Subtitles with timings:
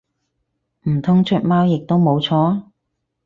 [0.89, 2.63] 唔通出貓亦都冇錯？